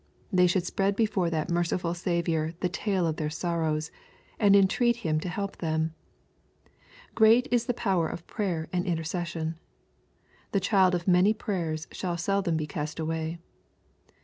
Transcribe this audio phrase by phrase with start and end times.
[0.33, 3.91] They should spread before that merciful Saviour the tale of their sorrows,
[4.39, 5.93] and entreat Him to help them.
[7.13, 11.87] Great is the power of prayer and inter cession I The child of many prayers
[11.91, 13.37] shall seldom be cast away.